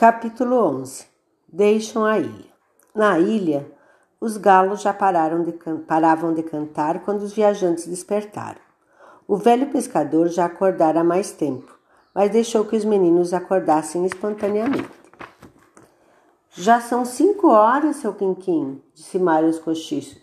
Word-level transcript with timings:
Capítulo 0.00 0.56
11 0.56 1.04
Deixam 1.46 2.06
a 2.06 2.18
ilha. 2.18 2.50
Na 2.94 3.18
ilha, 3.18 3.70
os 4.18 4.38
galos 4.38 4.80
já 4.80 4.94
pararam 4.94 5.42
de, 5.42 5.52
paravam 5.86 6.32
de 6.32 6.42
cantar 6.42 7.00
quando 7.00 7.20
os 7.20 7.34
viajantes 7.34 7.86
despertaram. 7.86 8.62
O 9.28 9.36
velho 9.36 9.66
pescador 9.66 10.28
já 10.28 10.46
acordara 10.46 11.02
há 11.02 11.04
mais 11.04 11.32
tempo, 11.32 11.78
mas 12.14 12.30
deixou 12.30 12.64
que 12.64 12.76
os 12.76 12.84
meninos 12.86 13.34
acordassem 13.34 14.06
espontaneamente. 14.06 14.88
Já 16.52 16.80
são 16.80 17.04
cinco 17.04 17.48
horas, 17.48 17.96
seu 17.96 18.14
Quinquim, 18.14 18.80
disse 18.94 19.18
Mário 19.18 19.48
aos 19.48 19.58
cochichos. 19.58 20.18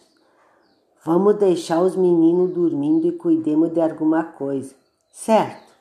Vamos 1.05 1.35
deixar 1.35 1.81
os 1.81 1.95
meninos 1.95 2.49
dormindo 2.49 3.05
e 3.05 3.11
cuidemos 3.11 3.71
de 3.71 3.79
alguma 3.79 4.23
coisa, 4.23 4.73
certo? 5.11 5.71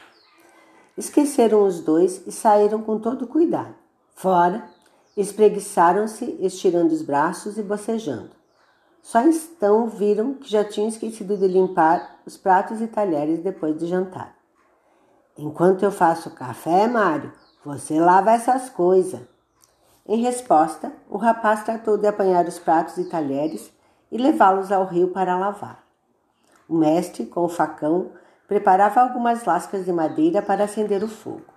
Esqueceram 0.99 1.67
os 1.67 1.81
dois 1.81 2.23
e 2.27 2.31
saíram 2.31 2.83
com 2.83 2.99
todo 2.99 3.27
cuidado. 3.27 3.86
Fora, 4.17 4.65
espreguiçaram-se, 5.15 6.25
estirando 6.41 6.91
os 6.91 7.03
braços 7.03 7.59
e 7.59 7.63
bocejando. 7.63 8.31
Só 9.03 9.21
então 9.21 9.89
viram 9.89 10.33
que 10.33 10.51
já 10.51 10.65
tinham 10.65 10.89
esquecido 10.89 11.37
de 11.37 11.47
limpar 11.47 12.17
os 12.25 12.35
pratos 12.35 12.81
e 12.81 12.87
talheres 12.87 13.41
depois 13.41 13.77
de 13.77 13.87
jantar. 13.87 14.35
Enquanto 15.37 15.83
eu 15.85 15.93
faço 15.93 16.31
café, 16.31 16.89
Mário, 16.89 17.31
você 17.63 18.01
lava 18.01 18.33
essas 18.33 18.71
coisas. 18.71 19.21
Em 20.07 20.23
resposta, 20.23 20.91
o 21.11 21.19
rapaz 21.19 21.63
tratou 21.63 21.99
de 21.99 22.07
apanhar 22.07 22.47
os 22.47 22.59
pratos 22.59 22.97
e 22.97 23.11
talheres 23.11 23.71
e 24.11 24.17
levá-los 24.17 24.73
ao 24.73 24.87
rio 24.87 25.09
para 25.09 25.37
lavar. 25.37 25.85
O 26.67 26.75
mestre, 26.75 27.27
com 27.27 27.45
o 27.45 27.51
facão, 27.51 28.13
preparava 28.49 29.03
algumas 29.03 29.45
lascas 29.45 29.85
de 29.85 29.93
madeira 29.93 30.41
para 30.41 30.65
acender 30.65 31.05
o 31.05 31.09
fogo. 31.09 31.56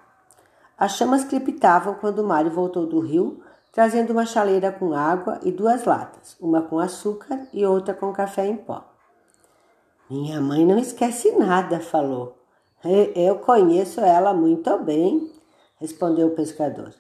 As 0.80 0.94
chamas 0.94 1.26
crepitavam 1.26 1.96
quando 1.96 2.24
Mário 2.24 2.50
voltou 2.50 2.88
do 2.88 3.02
rio, 3.02 3.44
trazendo 3.70 4.14
uma 4.14 4.26
chaleira 4.26 4.72
com 4.72 4.94
água 4.94 5.38
e 5.44 5.52
duas 5.52 5.84
latas, 5.84 6.38
uma 6.40 6.62
com 6.62 6.80
açúcar 6.80 7.48
e 7.52 7.66
outra 7.66 7.94
com 7.94 8.14
café 8.14 8.48
em 8.48 8.56
pó. 8.56 8.86
Minha 10.10 10.40
mãe 10.40 10.66
não 10.66 10.80
esquece 10.80 11.34
nada, 11.34 11.82
falou. 11.82 12.38
Eu 13.14 13.40
conheço 13.40 14.00
ela 14.00 14.34
muito 14.34 14.78
bem, 14.80 15.30
respondeu 15.82 16.28
o 16.28 16.36
pescador. 16.36 16.94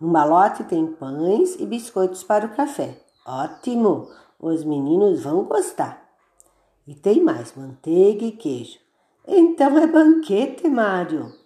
No 0.00 0.08
malote 0.08 0.64
tem 0.64 0.84
pães 0.84 1.54
e 1.54 1.64
biscoitos 1.64 2.24
para 2.24 2.46
o 2.46 2.56
café. 2.56 3.00
Ótimo! 3.24 4.10
Os 4.40 4.64
meninos 4.64 5.22
vão 5.22 5.44
gostar. 5.44 6.04
E 6.84 6.96
tem 6.96 7.22
mais 7.22 7.54
manteiga 7.54 8.24
e 8.24 8.32
queijo. 8.32 8.78
Então 9.26 9.78
é 9.78 9.86
banquete, 9.86 10.68
Mário 10.68 11.37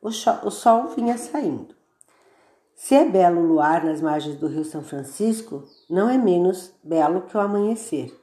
o, 0.00 0.10
sol 0.10 0.88
vinha 0.88 1.18
saindo. 1.18 1.74
Se 2.74 2.94
é 2.94 3.04
belo 3.04 3.40
o 3.40 3.46
luar 3.46 3.84
nas 3.84 4.00
margens 4.00 4.36
do 4.36 4.46
rio 4.46 4.64
São 4.64 4.82
Francisco, 4.82 5.64
não 5.90 6.08
é 6.08 6.16
menos 6.16 6.72
belo 6.82 7.22
que 7.22 7.36
o 7.36 7.40
amanhecer. 7.40 8.16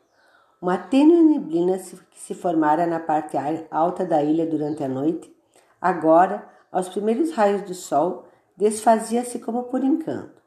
Uma 0.62 0.78
tênue 0.78 1.22
neblina 1.22 1.78
que 1.78 2.20
se 2.20 2.34
formara 2.34 2.88
na 2.88 3.00
parte 3.00 3.36
alta 3.70 4.06
da 4.06 4.24
ilha 4.24 4.46
durante 4.46 4.84
a 4.84 4.88
noite, 4.88 5.36
agora, 5.82 6.48
aos 6.72 6.88
primeiros 6.88 7.32
raios 7.32 7.64
do 7.64 7.74
sol, 7.74 8.26
desfazia-se 8.56 9.40
como 9.40 9.64
por 9.64 9.84
encanto. 9.84 10.42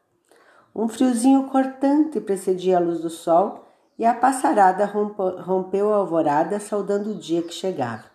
Um 0.75 0.87
friozinho 0.87 1.47
cortante 1.47 2.19
precedia 2.19 2.77
a 2.77 2.79
luz 2.79 3.01
do 3.01 3.09
sol 3.09 3.65
e 3.97 4.05
a 4.05 4.13
passarada 4.13 4.85
rompeu 4.85 5.93
a 5.93 5.97
alvorada 5.97 6.59
saudando 6.59 7.11
o 7.11 7.15
dia 7.15 7.41
que 7.41 7.53
chegava. 7.53 8.05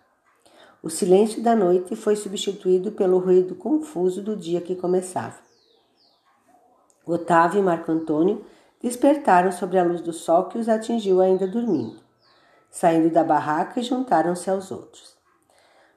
O 0.85 0.89
silêncio 0.91 1.41
da 1.41 1.55
noite 1.55 1.95
foi 1.95 2.15
substituído 2.15 2.91
pelo 2.91 3.17
ruído 3.17 3.55
confuso 3.55 4.21
do 4.21 4.37
dia 4.37 4.61
que 4.61 4.75
começava. 4.75 5.33
Otávio 7.03 7.59
e 7.59 7.63
Marco 7.63 7.91
Antônio 7.91 8.45
despertaram 8.79 9.51
sobre 9.51 9.79
a 9.79 9.83
luz 9.83 9.99
do 10.01 10.13
sol 10.13 10.43
que 10.43 10.59
os 10.59 10.69
atingiu 10.69 11.21
ainda 11.21 11.47
dormindo. 11.47 11.99
Saindo 12.69 13.09
da 13.09 13.23
barraca, 13.23 13.81
juntaram-se 13.81 14.47
aos 14.47 14.69
outros. 14.69 15.17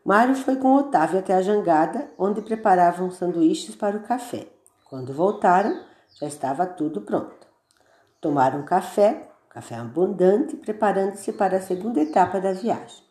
Mário 0.03 0.35
foi 0.35 0.57
com 0.57 0.75
Otávio 0.77 1.19
até 1.19 1.35
a 1.35 1.43
jangada, 1.43 2.11
onde 2.17 2.41
preparavam 2.41 3.11
sanduíches 3.11 3.77
para 3.77 3.99
o 3.99 4.05
café. 4.05 4.49
Quando 4.89 5.13
voltaram, 5.13 5.85
já 6.19 6.27
estava 6.27 6.65
tudo 6.65 7.03
pronto. 7.03 7.47
Tomaram 8.23 8.63
café, 8.63 9.29
café 9.51 9.75
abundante, 9.75 10.57
preparando-se 10.57 11.31
para 11.35 11.59
a 11.59 11.61
segunda 11.61 12.01
etapa 12.01 12.41
da 12.41 12.55
viagem. 12.55 13.07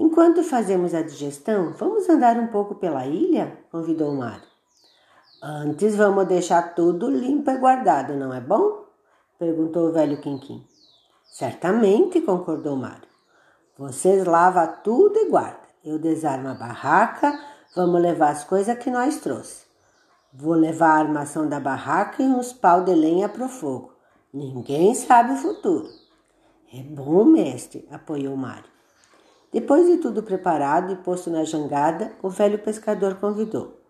Enquanto 0.00 0.42
fazemos 0.42 0.94
a 0.94 1.02
digestão, 1.02 1.74
vamos 1.74 2.08
andar 2.08 2.38
um 2.38 2.46
pouco 2.46 2.74
pela 2.74 3.04
ilha? 3.04 3.58
convidou 3.70 4.14
Mário. 4.14 4.48
Antes 5.42 5.94
vamos 5.94 6.26
deixar 6.26 6.74
tudo 6.74 7.10
limpo 7.10 7.50
e 7.50 7.58
guardado, 7.58 8.16
não 8.16 8.32
é 8.32 8.40
bom? 8.40 8.86
perguntou 9.38 9.88
o 9.88 9.92
velho 9.92 10.18
Quinquim. 10.22 10.66
Certamente, 11.22 12.22
concordou 12.22 12.76
Mário. 12.76 13.06
Vocês 13.76 14.24
lavam 14.24 14.74
tudo 14.82 15.18
e 15.18 15.28
guardam. 15.28 15.68
Eu 15.84 15.98
desarmo 15.98 16.48
a 16.48 16.54
barraca, 16.54 17.38
vamos 17.76 18.00
levar 18.00 18.30
as 18.30 18.42
coisas 18.42 18.78
que 18.78 18.90
nós 18.90 19.18
trouxe. 19.20 19.66
Vou 20.32 20.54
levar 20.54 20.92
a 20.92 21.00
armação 21.00 21.46
da 21.46 21.60
barraca 21.60 22.22
e 22.22 22.26
uns 22.26 22.54
pau 22.54 22.84
de 22.84 22.94
lenha 22.94 23.28
para 23.28 23.44
o 23.44 23.50
fogo. 23.50 23.92
Ninguém 24.32 24.94
sabe 24.94 25.34
o 25.34 25.36
futuro. 25.36 25.90
É 26.72 26.82
bom, 26.82 27.26
mestre, 27.26 27.86
apoiou 27.90 28.34
Mário. 28.34 28.79
Depois 29.52 29.86
de 29.86 29.96
tudo 29.96 30.22
preparado 30.22 30.92
e 30.92 30.96
posto 30.96 31.28
na 31.28 31.42
jangada, 31.42 32.12
o 32.22 32.28
velho 32.28 32.58
pescador 32.58 33.16
convidou: 33.16 33.80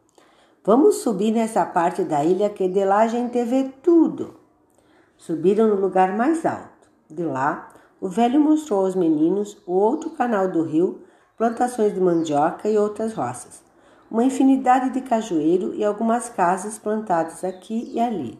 Vamos 0.65 0.97
subir 0.97 1.33
nessa 1.33 1.65
parte 1.67 2.03
da 2.03 2.25
ilha 2.25 2.49
que 2.49 2.67
de 2.69 2.85
lá 2.85 3.01
a 3.01 3.09
gente 3.09 3.45
vê 3.45 3.71
tudo. 3.83 4.37
Subiram 5.17 5.69
no 5.69 5.75
lugar 5.75 6.17
mais 6.17 6.47
alto. 6.47 6.89
De 7.09 7.25
lá, 7.25 7.73
o 8.01 8.09
velho 8.09 8.41
mostrou 8.41 8.87
aos 8.87 8.95
meninos 8.95 9.59
o 9.67 9.73
outro 9.73 10.11
canal 10.11 10.49
do 10.49 10.63
rio, 10.63 11.03
plantações 11.37 11.93
de 11.93 12.01
mandioca 12.01 12.69
e 12.69 12.79
outras 12.79 13.13
roças, 13.13 13.63
uma 14.11 14.25
infinidade 14.25 14.91
de 14.91 15.03
cajueiro 15.03 15.75
e 15.75 15.85
algumas 15.85 16.31
casas 16.31 16.79
plantadas 16.79 17.45
aqui 17.45 17.91
e 17.95 18.01
ali. 18.01 18.39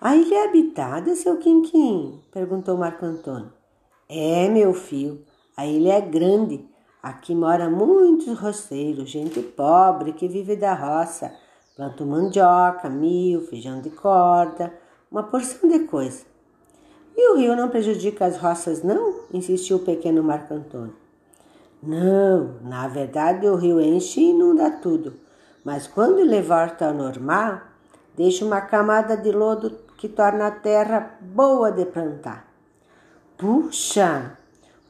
A 0.00 0.14
ilha 0.14 0.34
é 0.36 0.44
habitada, 0.48 1.14
seu 1.14 1.36
Quinquim? 1.38 2.22
perguntou 2.30 2.76
Marco 2.76 3.04
Antônio. 3.04 3.52
É, 4.08 4.48
meu 4.48 4.72
filho. 4.72 5.24
A 5.60 5.66
ilha 5.66 5.98
é 5.98 6.00
grande. 6.00 6.66
Aqui 7.02 7.34
mora 7.34 7.68
muitos 7.68 8.38
roceiros, 8.38 9.10
gente 9.10 9.42
pobre 9.42 10.14
que 10.14 10.26
vive 10.26 10.56
da 10.56 10.72
roça. 10.72 11.30
Plantam 11.76 12.06
mandioca, 12.06 12.88
milho, 12.88 13.42
feijão 13.42 13.82
de 13.82 13.90
corda, 13.90 14.72
uma 15.12 15.22
porção 15.22 15.68
de 15.68 15.80
coisa. 15.80 16.24
E 17.14 17.30
o 17.30 17.36
rio 17.36 17.54
não 17.54 17.68
prejudica 17.68 18.24
as 18.24 18.38
roças, 18.38 18.82
não? 18.82 19.26
insistiu 19.34 19.76
o 19.76 19.84
pequeno 19.84 20.22
Marco 20.22 20.54
Antônio. 20.54 20.96
Não, 21.82 22.54
na 22.62 22.88
verdade 22.88 23.46
o 23.46 23.56
rio 23.56 23.82
enche 23.82 24.18
e 24.18 24.30
inunda 24.30 24.70
tudo. 24.70 25.12
Mas 25.62 25.86
quando 25.86 26.20
ele 26.20 26.40
volta 26.40 26.86
ao 26.86 26.94
normal, 26.94 27.60
deixa 28.16 28.46
uma 28.46 28.62
camada 28.62 29.14
de 29.14 29.30
lodo 29.30 29.76
que 29.98 30.08
torna 30.08 30.46
a 30.46 30.52
terra 30.52 31.18
boa 31.20 31.70
de 31.70 31.84
plantar. 31.84 32.48
Puxa, 33.36 34.39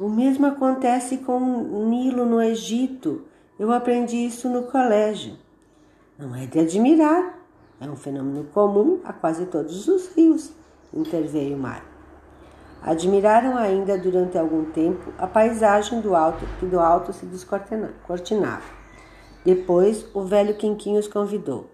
o 0.01 0.09
mesmo 0.09 0.47
acontece 0.47 1.19
com 1.19 1.37
o 1.39 1.87
Nilo 1.87 2.25
no 2.25 2.41
Egito. 2.41 3.21
Eu 3.59 3.71
aprendi 3.71 4.17
isso 4.17 4.49
no 4.49 4.63
colégio. 4.63 5.37
Não 6.19 6.35
é 6.35 6.47
de 6.47 6.59
admirar. 6.59 7.39
É 7.79 7.85
um 7.85 7.97
fenômeno 7.97 8.45
comum 8.45 9.01
a 9.05 9.13
quase 9.13 9.45
todos 9.45 9.87
os 9.89 10.09
rios, 10.15 10.53
interveio 10.93 11.57
Mar. 11.59 11.85
Admiraram 12.83 13.59
ainda 13.59 13.99
durante 13.99 14.39
algum 14.39 14.65
tempo 14.71 15.13
a 15.19 15.27
paisagem 15.27 16.01
do 16.01 16.17
alto 16.17 16.47
que 16.59 16.65
do 16.65 16.81
alto 16.81 17.13
se 17.13 17.27
descortinava. 17.27 18.63
Depois 19.45 20.07
o 20.15 20.23
velho 20.23 20.55
Quinquinho 20.55 20.99
os 20.99 21.09
convidou. 21.09 21.67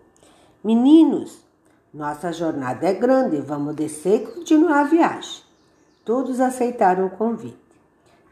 Meninos, 0.64 1.44
nossa 1.94 2.32
jornada 2.32 2.88
é 2.88 2.92
grande, 2.92 3.40
vamos 3.40 3.76
descer 3.76 4.22
e 4.22 4.26
continuar 4.26 4.80
a 4.80 4.84
viagem. 4.84 5.42
Todos 6.04 6.40
aceitaram 6.40 7.06
o 7.06 7.10
convite. 7.10 7.65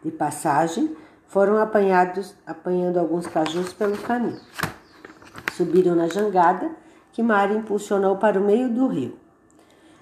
De 0.05 0.11
passagem, 0.11 0.95
foram 1.27 1.57
apanhados, 1.57 2.35
apanhando 2.47 2.99
alguns 2.99 3.27
cajus 3.27 3.73
pelo 3.73 3.97
caminho. 3.97 4.39
Subiram 5.55 5.97
na 5.97 6.09
jangada, 6.09 6.71
que 7.11 7.23
Mário 7.23 7.57
impulsionou 7.57 8.17
para 8.17 8.39
o 8.39 8.45
meio 8.45 8.69
do 8.69 8.87
rio, 8.87 9.17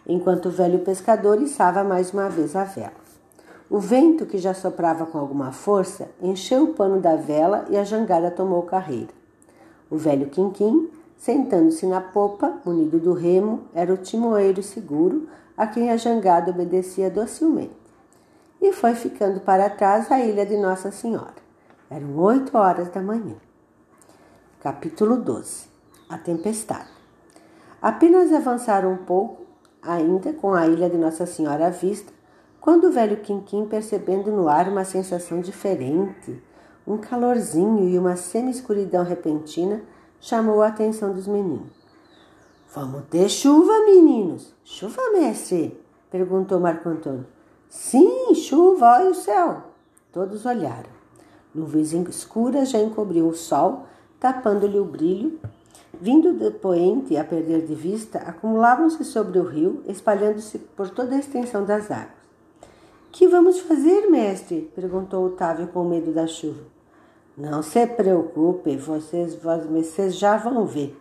enquanto 0.07 0.47
o 0.47 0.51
velho 0.51 0.81
pescador 0.81 1.41
içava 1.41 1.85
mais 1.85 2.13
uma 2.13 2.29
vez 2.29 2.57
a 2.57 2.65
vela. 2.65 3.01
O 3.71 3.79
vento, 3.79 4.27
que 4.27 4.39
já 4.39 4.53
soprava 4.53 5.07
com 5.07 5.19
alguma 5.19 5.53
força, 5.53 6.11
encheu 6.21 6.65
o 6.65 6.75
pano 6.75 7.01
da 7.01 7.15
vela 7.15 7.65
e 7.71 7.77
a 7.77 7.85
jangada 7.85 8.31
tomou 8.31 8.63
carreira. 8.63 9.13
O 9.89 9.97
velho 9.97 10.29
Quinquim, 10.31 10.91
sentando-se 11.17 11.87
na 11.87 12.01
popa, 12.01 12.61
munido 12.65 12.99
do 12.99 13.13
remo, 13.13 13.63
era 13.73 13.95
o 13.95 13.97
timoeiro 13.97 14.63
seguro 14.63 15.29
a 15.57 15.67
quem 15.67 15.91
a 15.91 15.97
jangada 15.97 16.51
obedecia 16.51 17.09
docilmente 17.09 17.82
e 18.63 18.73
foi 18.73 18.95
ficando 18.95 19.41
para 19.41 19.69
trás 19.69 20.11
a 20.13 20.21
ilha 20.21 20.47
de 20.47 20.57
Nossa 20.57 20.93
Senhora. 20.93 21.35
Eram 21.91 22.17
oito 22.17 22.57
horas 22.57 22.89
da 22.91 23.03
manhã. 23.03 23.35
Capítulo 24.61 25.17
12 25.17 25.67
A 26.09 26.17
Tempestade 26.17 26.89
Apenas 27.83 28.33
avançaram 28.33 28.93
um 28.93 28.99
pouco, 28.99 29.43
ainda 29.83 30.33
com 30.33 30.55
a 30.55 30.69
ilha 30.69 30.89
de 30.89 30.97
Nossa 30.97 31.27
Senhora 31.27 31.67
à 31.67 31.71
vista, 31.71 32.13
quando 32.61 32.85
o 32.85 32.93
velho 32.93 33.17
Quinquim, 33.17 33.67
percebendo 33.67 34.31
no 34.31 34.49
ar 34.49 34.69
uma 34.69 34.85
sensação 34.85 35.41
diferente, 35.41 36.41
um 36.87 36.97
calorzinho 36.97 37.89
e 37.89 37.99
uma 37.99 38.15
semi-escuridão 38.15 39.03
repentina, 39.03 39.83
chamou 40.21 40.63
a 40.63 40.69
atenção 40.69 41.13
dos 41.13 41.27
meninos. 41.27 41.73
Vamos 42.73 43.03
ter 43.11 43.29
chuva, 43.29 43.85
meninos. 43.85 44.55
Chuva, 44.63 45.03
mestre? 45.11 45.77
perguntou 46.09 46.61
Marco 46.61 46.89
Antônio. 46.89 47.27
Sim, 47.73 48.35
chuva, 48.35 48.99
olha 48.99 49.11
o 49.13 49.15
céu. 49.15 49.63
Todos 50.13 50.45
olharam. 50.45 50.91
Nuvens 51.55 51.95
escuras 51.95 52.69
já 52.69 52.79
encobriu 52.79 53.27
o 53.27 53.35
sol, 53.35 53.87
tapando-lhe 54.21 54.79
o 54.79 54.85
brilho. 54.85 55.41
Vindo 55.99 56.35
do 56.35 56.53
poente 56.53 57.17
a 57.17 57.25
perder 57.25 57.65
de 57.65 57.75
vista, 57.75 58.19
acumulavam-se 58.19 59.03
sobre 59.05 59.39
o 59.39 59.45
rio, 59.45 59.83
espalhando-se 59.87 60.59
por 60.59 60.91
toda 60.91 61.17
a 61.17 61.19
extensão 61.19 61.65
das 61.65 61.91
águas. 61.91 62.11
Que 63.11 63.27
vamos 63.27 63.59
fazer, 63.61 64.07
mestre? 64.11 64.71
perguntou 64.75 65.25
Otávio 65.25 65.69
com 65.69 65.83
medo 65.83 66.13
da 66.13 66.27
chuva. 66.27 66.65
Não 67.35 67.63
se 67.63 67.87
preocupe, 67.87 68.77
vocês, 68.77 69.35
vocês 69.35 70.19
já 70.19 70.37
vão 70.37 70.67
ver. 70.67 70.95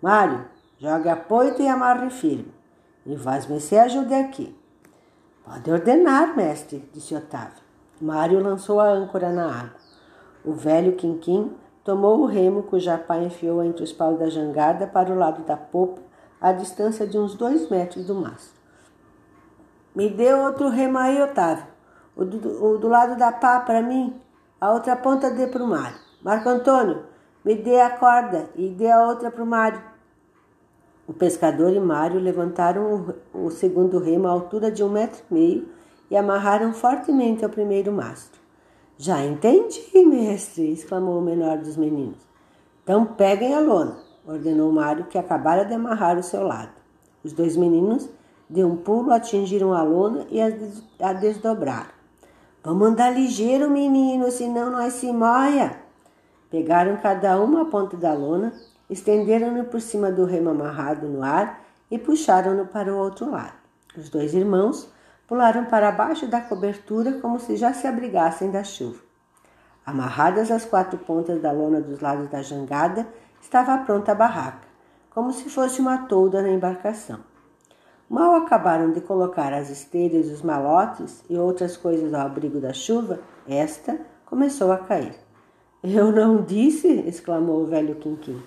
Mário, 0.00 0.44
jogue 0.78 1.08
a 1.08 1.16
poita 1.16 1.60
e 1.60 1.66
amarre 1.66 2.08
firme. 2.10 2.54
E 3.04 3.16
Vosmecê 3.16 3.78
ajude 3.78 4.14
aqui. 4.14 4.54
Pode 5.44 5.70
ordenar, 5.70 6.34
mestre, 6.34 6.88
disse 6.92 7.14
Otávio. 7.14 7.62
Mário 8.00 8.42
lançou 8.42 8.80
a 8.80 8.88
âncora 8.88 9.30
na 9.30 9.46
água. 9.46 9.76
O 10.42 10.52
velho 10.52 10.96
Quinquim 10.96 11.54
tomou 11.84 12.20
o 12.20 12.26
remo 12.26 12.62
que 12.62 12.76
o 12.76 12.80
japá 12.80 13.18
enfiou 13.18 13.62
entre 13.62 13.84
os 13.84 13.92
paus 13.92 14.18
da 14.18 14.30
jangada 14.30 14.86
para 14.86 15.12
o 15.12 15.18
lado 15.18 15.42
da 15.42 15.56
popa, 15.56 16.00
à 16.40 16.50
distância 16.52 17.06
de 17.06 17.18
uns 17.18 17.34
dois 17.34 17.68
metros 17.68 18.06
do 18.06 18.14
mastro. 18.14 18.58
Me 19.94 20.08
dê 20.08 20.32
outro 20.32 20.70
remo 20.70 20.96
aí, 20.98 21.20
Otávio. 21.20 21.66
O 22.16 22.24
do, 22.24 22.64
o 22.64 22.78
do 22.78 22.88
lado 22.88 23.16
da 23.16 23.30
pá 23.30 23.60
para 23.60 23.82
mim. 23.82 24.18
A 24.58 24.72
outra 24.72 24.96
ponta 24.96 25.30
dê 25.30 25.46
para 25.46 25.62
o 25.62 25.68
Mário. 25.68 25.98
Marco 26.22 26.48
Antônio, 26.48 27.04
me 27.44 27.54
dê 27.54 27.80
a 27.80 27.90
corda 27.90 28.48
e 28.56 28.70
dê 28.70 28.90
a 28.90 29.06
outra 29.06 29.30
para 29.30 29.42
o 29.42 29.46
Mário. 29.46 29.80
O 31.06 31.12
pescador 31.12 31.74
e 31.74 31.80
Mário 31.80 32.18
levantaram 32.18 33.14
o 33.32 33.50
segundo 33.50 33.98
remo 33.98 34.26
à 34.26 34.30
altura 34.30 34.70
de 34.70 34.82
um 34.82 34.88
metro 34.88 35.22
e 35.30 35.34
meio 35.34 35.68
e 36.10 36.16
amarraram 36.16 36.72
fortemente 36.72 37.44
ao 37.44 37.50
primeiro 37.50 37.92
mastro. 37.92 38.40
Já 38.96 39.22
entendi, 39.22 39.82
mestre! 40.06 40.72
exclamou 40.72 41.18
o 41.18 41.22
menor 41.22 41.58
dos 41.58 41.76
meninos. 41.76 42.18
Então 42.82 43.04
peguem 43.04 43.54
a 43.54 43.60
lona, 43.60 43.98
ordenou 44.26 44.72
Mário, 44.72 45.04
que 45.04 45.18
acabara 45.18 45.64
de 45.64 45.74
amarrar 45.74 46.18
o 46.18 46.22
seu 46.22 46.42
lado. 46.42 46.72
Os 47.22 47.32
dois 47.32 47.56
meninos, 47.56 48.08
de 48.48 48.64
um 48.64 48.76
pulo, 48.76 49.12
atingiram 49.12 49.74
a 49.74 49.82
lona 49.82 50.26
e 50.30 50.40
a 50.40 51.12
desdobraram. 51.12 51.92
Vamos 52.62 52.88
andar 52.88 53.10
ligeiro, 53.10 53.68
menino, 53.68 54.30
senão 54.30 54.70
nós 54.70 54.94
se 54.94 55.12
moia. 55.12 55.78
Pegaram 56.50 56.96
cada 56.96 57.38
um 57.42 57.58
a 57.58 57.66
ponta 57.66 57.94
da 57.94 58.14
lona 58.14 58.54
estenderam-no 58.88 59.64
por 59.64 59.80
cima 59.80 60.10
do 60.10 60.24
remo 60.24 60.50
amarrado 60.50 61.08
no 61.08 61.22
ar 61.22 61.62
e 61.90 61.98
puxaram-no 61.98 62.66
para 62.66 62.92
o 62.92 62.98
outro 62.98 63.30
lado. 63.30 63.54
Os 63.96 64.08
dois 64.08 64.34
irmãos 64.34 64.88
pularam 65.26 65.64
para 65.64 65.92
baixo 65.92 66.26
da 66.26 66.40
cobertura 66.40 67.12
como 67.20 67.38
se 67.38 67.56
já 67.56 67.72
se 67.72 67.86
abrigassem 67.86 68.50
da 68.50 68.62
chuva. 68.62 69.00
Amarradas 69.86 70.50
as 70.50 70.64
quatro 70.64 70.98
pontas 70.98 71.40
da 71.40 71.52
lona 71.52 71.80
dos 71.80 72.00
lados 72.00 72.28
da 72.28 72.42
jangada, 72.42 73.06
estava 73.40 73.76
pronta 73.78 74.12
a 74.12 74.14
barraca, 74.14 74.66
como 75.10 75.32
se 75.32 75.50
fosse 75.50 75.80
uma 75.80 76.06
tolda 76.06 76.40
na 76.40 76.48
embarcação. 76.48 77.20
Mal 78.08 78.34
acabaram 78.34 78.92
de 78.92 79.00
colocar 79.00 79.52
as 79.52 79.70
esteiras, 79.70 80.30
os 80.30 80.42
malotes 80.42 81.22
e 81.28 81.36
outras 81.36 81.76
coisas 81.76 82.12
ao 82.14 82.26
abrigo 82.26 82.60
da 82.60 82.72
chuva, 82.72 83.20
esta 83.46 83.98
começou 84.24 84.72
a 84.72 84.78
cair. 84.78 85.14
Eu 85.82 86.10
não 86.10 86.42
disse, 86.42 86.88
exclamou 87.06 87.62
o 87.62 87.66
velho 87.66 87.94
Quinquim. 87.96 88.42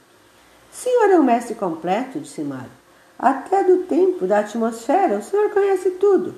Senhor 0.77 1.09
é 1.09 1.19
um 1.19 1.23
mestre 1.23 1.55
completo, 1.55 2.19
disse 2.19 2.41
Mário. 2.41 2.69
Até 3.17 3.63
do 3.63 3.77
tempo, 3.85 4.27
da 4.27 4.41
atmosfera, 4.41 5.17
o 5.17 5.23
senhor 5.23 5.49
conhece 5.49 5.89
tudo. 5.89 6.35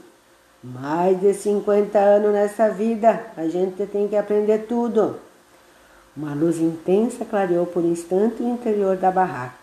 Mais 0.64 1.20
de 1.20 1.34
50 1.34 2.00
anos 2.00 2.32
nessa 2.32 2.70
vida, 2.70 3.22
a 3.36 3.50
gente 3.50 3.86
tem 3.86 4.08
que 4.08 4.16
aprender 4.16 4.60
tudo. 4.60 5.18
Uma 6.16 6.34
luz 6.34 6.58
intensa 6.58 7.26
clareou 7.26 7.66
por 7.66 7.84
instante 7.84 8.42
o 8.42 8.48
interior 8.48 8.96
da 8.96 9.12
barraca 9.12 9.56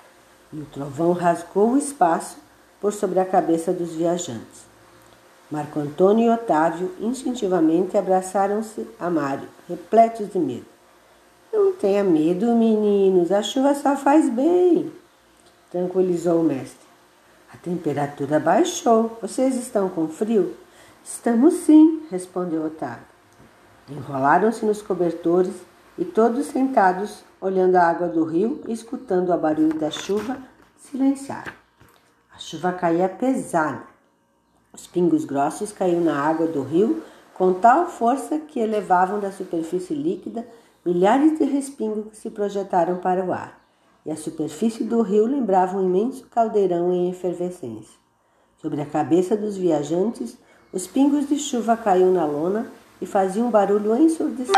e 0.53 0.59
o 0.59 0.67
trovão 0.67 1.13
rasgou 1.13 1.71
o 1.71 1.79
espaço 1.79 2.37
por 2.79 2.93
sobre 2.93 3.19
a 3.19 3.25
cabeça 3.25 3.73
dos 3.73 3.95
viajantes. 3.95 4.67
Marco 5.51 5.81
Antônio 5.81 6.27
e 6.27 6.35
Otávio 6.35 6.95
instintivamente 7.01 7.97
abraçaram-se 7.97 8.87
a 9.01 9.09
Mário, 9.09 9.49
repletos 9.67 10.31
de 10.31 10.39
medo. 10.39 10.76
Não 11.53 11.73
tenha 11.73 12.05
medo, 12.05 12.55
meninos, 12.55 13.33
a 13.33 13.43
chuva 13.43 13.75
só 13.75 13.97
faz 13.97 14.29
bem, 14.29 14.93
tranquilizou 15.71 16.41
o 16.41 16.45
mestre. 16.45 16.87
A 17.53 17.57
temperatura 17.57 18.39
baixou. 18.39 19.17
Vocês 19.23 19.57
estão 19.57 19.89
com 19.89 20.09
frio? 20.09 20.55
Estamos 21.05 21.55
sim, 21.55 22.03
respondeu 22.11 22.65
Otávio. 22.67 23.07
Enrolaram-se 23.89 24.67
nos 24.67 24.83
cobertores 24.83 25.55
e 25.97 26.05
todos 26.05 26.47
sentados, 26.47 27.23
olhando 27.41 27.77
a 27.77 27.85
água 27.85 28.09
do 28.09 28.25
rio 28.25 28.61
e 28.67 28.73
escutando 28.73 29.33
o 29.33 29.39
barulho 29.39 29.79
da 29.79 29.91
chuva, 29.91 30.37
silenciaram. 30.77 31.53
A 32.35 32.39
chuva 32.39 32.73
caía 32.73 33.09
pesada. 33.09 33.83
Os 34.73 34.87
pingos 34.87 35.25
grossos 35.25 35.73
caíam 35.73 36.03
na 36.03 36.21
água 36.21 36.47
do 36.47 36.63
rio 36.63 37.03
com 37.33 37.55
tal 37.55 37.87
força 37.87 38.39
que 38.39 38.61
elevavam 38.61 39.21
da 39.21 39.31
superfície 39.31 39.95
líquida 39.95 40.47
milhares 40.87 41.37
de 41.37 41.45
respingos 41.45 42.17
se 42.17 42.31
projetaram 42.31 42.99
para 42.99 43.25
o 43.25 43.33
ar, 43.33 43.61
e 44.05 44.11
a 44.13 44.17
superfície 44.17 44.85
do 44.85 45.03
rio 45.03 45.27
lembrava 45.27 45.77
um 45.77 45.85
imenso 45.85 46.25
caldeirão 46.29 46.93
em 46.93 47.11
efervescência. 47.11 47.99
Sobre 48.63 48.81
a 48.81 48.87
cabeça 48.87 49.37
dos 49.37 49.57
viajantes, 49.57 50.39
os 50.73 50.87
pingos 50.87 51.29
de 51.29 51.41
chuva 51.41 51.77
caíam 51.77 52.13
na 52.13 52.25
lona 52.25 52.71
e 53.03 53.07
faziam 53.07 53.49
um 53.49 53.51
barulho 53.51 53.97
ensurdecedor, 53.97 54.55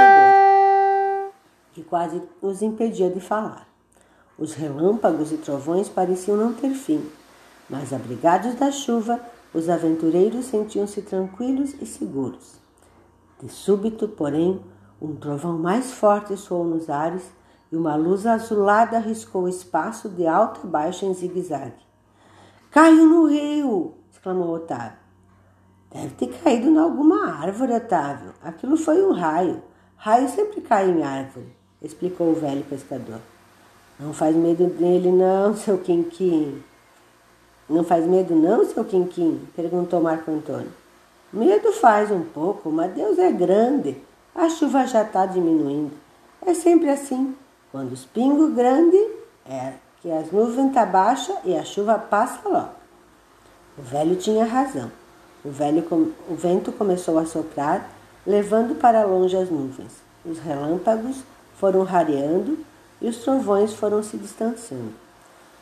que 1.72 1.82
quase 1.82 2.20
os 2.42 2.60
impedia 2.60 3.08
de 3.08 3.20
falar. 3.20 3.66
Os 4.38 4.52
relâmpagos 4.52 5.32
e 5.32 5.38
trovões 5.38 5.88
pareciam 5.88 6.36
não 6.36 6.52
ter 6.52 6.74
fim, 6.74 7.02
mas 7.70 7.90
abrigados 7.90 8.54
da 8.54 8.70
chuva, 8.70 9.18
os 9.54 9.70
aventureiros 9.70 10.44
sentiam-se 10.44 11.00
tranquilos 11.00 11.74
e 11.80 11.86
seguros. 11.86 12.60
De 13.40 13.48
súbito, 13.48 14.06
porém, 14.06 14.60
um 15.00 15.14
trovão 15.14 15.56
mais 15.56 15.92
forte 15.92 16.36
soou 16.36 16.64
nos 16.64 16.90
ares 16.90 17.22
e 17.70 17.76
uma 17.76 17.94
luz 17.94 18.26
azulada 18.26 18.98
riscou 18.98 19.44
o 19.44 19.48
espaço 19.48 20.08
de 20.08 20.26
alto 20.26 20.60
a 20.64 20.66
baixo 20.66 21.04
em 21.04 21.14
zigue-zague. 21.14 21.86
Caiu 22.70 23.06
no 23.06 23.26
rio! 23.26 23.94
exclamou 24.10 24.54
Otávio. 24.54 24.98
Deve 25.90 26.14
ter 26.14 26.26
caído 26.38 26.68
em 26.68 26.78
alguma 26.78 27.30
árvore, 27.30 27.72
Otávio. 27.72 28.34
Aquilo 28.42 28.76
foi 28.76 29.02
um 29.02 29.12
raio. 29.12 29.62
Raio 29.96 30.28
sempre 30.28 30.60
cai 30.60 30.90
em 30.90 31.02
árvore, 31.02 31.54
explicou 31.80 32.30
o 32.30 32.34
velho 32.34 32.64
pescador. 32.64 33.20
Não 33.98 34.12
faz 34.12 34.34
medo 34.36 34.66
dele, 34.66 35.10
não, 35.10 35.56
seu 35.56 35.78
Quinquim. 35.78 36.62
Não 37.68 37.82
faz 37.84 38.06
medo, 38.06 38.34
não, 38.34 38.64
seu 38.64 38.84
Quinquim? 38.84 39.46
perguntou 39.56 40.00
Marco 40.00 40.30
Antônio. 40.30 40.72
Medo 41.32 41.72
faz 41.72 42.10
um 42.10 42.22
pouco, 42.22 42.70
mas 42.70 42.94
Deus 42.94 43.18
é 43.18 43.30
grande. 43.32 44.07
A 44.34 44.48
chuva 44.48 44.86
já 44.86 45.02
está 45.02 45.26
diminuindo. 45.26 45.92
É 46.44 46.54
sempre 46.54 46.90
assim. 46.90 47.34
Quando 47.72 47.92
os 47.92 48.04
pingos 48.04 48.54
grandes, 48.54 49.00
é 49.46 49.74
que 50.00 50.10
as 50.10 50.30
nuvens 50.30 50.72
tá 50.72 50.86
baixas 50.86 51.36
e 51.44 51.56
a 51.56 51.64
chuva 51.64 51.98
passa 51.98 52.48
logo. 52.48 52.70
O 53.76 53.82
velho 53.82 54.16
tinha 54.16 54.44
razão. 54.44 54.90
O, 55.44 55.50
velho, 55.50 55.86
o 56.28 56.34
vento 56.34 56.72
começou 56.72 57.18
a 57.18 57.26
soprar, 57.26 57.88
levando 58.26 58.74
para 58.74 59.04
longe 59.04 59.36
as 59.36 59.50
nuvens. 59.50 59.92
Os 60.24 60.38
relâmpagos 60.38 61.22
foram 61.56 61.82
rareando 61.82 62.58
e 63.00 63.08
os 63.08 63.18
trovões 63.18 63.72
foram 63.72 64.02
se 64.02 64.16
distanciando. 64.16 64.92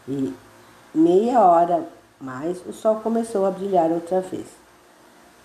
E 0.09 0.35
meia 0.95 1.41
hora 1.41 1.87
mais 2.21 2.65
o 2.67 2.73
sol 2.73 2.97
começou 2.97 3.45
a 3.47 3.51
brilhar 3.51 3.91
outra 3.91 4.21
vez. 4.21 4.47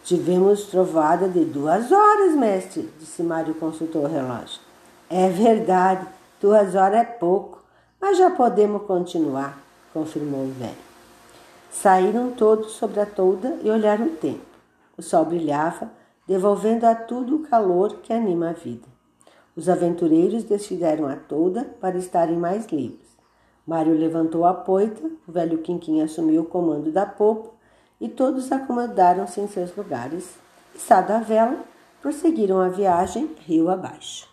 Tivemos 0.03 0.65
trovada 0.65 1.27
de 1.27 1.45
duas 1.45 1.91
horas, 1.91 2.35
mestre, 2.35 2.89
disse 2.99 3.21
Mário 3.21 3.53
consultou 3.53 4.03
o 4.03 4.07
relógio. 4.07 4.59
É 5.07 5.29
verdade, 5.29 6.07
duas 6.41 6.73
horas 6.73 7.01
é 7.01 7.03
pouco, 7.03 7.61
mas 7.99 8.17
já 8.17 8.31
podemos 8.31 8.81
continuar, 8.83 9.61
confirmou 9.93 10.45
o 10.45 10.53
velho. 10.53 10.73
Saíram 11.69 12.31
todos 12.31 12.71
sobre 12.71 12.99
a 12.99 13.05
tolda 13.05 13.59
e 13.63 13.69
olharam 13.69 14.07
o 14.07 14.15
tempo. 14.15 14.41
O 14.97 15.03
sol 15.03 15.23
brilhava, 15.25 15.91
devolvendo 16.27 16.85
a 16.85 16.95
tudo 16.95 17.35
o 17.35 17.43
calor 17.43 17.97
que 18.01 18.11
anima 18.11 18.49
a 18.49 18.53
vida. 18.53 18.87
Os 19.55 19.69
aventureiros 19.69 20.43
desfizeram 20.43 21.05
a 21.05 21.15
tolda 21.15 21.63
para 21.79 21.97
estarem 21.97 22.37
mais 22.37 22.65
livres. 22.67 23.07
Mário 23.67 23.93
levantou 23.93 24.45
a 24.45 24.53
poita, 24.53 25.07
o 25.27 25.31
velho 25.31 25.59
Quinquim 25.59 26.01
assumiu 26.01 26.41
o 26.41 26.45
comando 26.45 26.91
da 26.91 27.05
popa 27.05 27.60
e 28.01 28.09
todos 28.09 28.51
acomodaram-se 28.51 29.39
em 29.39 29.47
seus 29.47 29.75
lugares. 29.75 30.31
Içada 30.75 31.17
a 31.17 31.19
vela, 31.19 31.63
prosseguiram 32.01 32.59
a 32.59 32.67
viagem 32.67 33.35
rio 33.45 33.69
abaixo. 33.69 34.30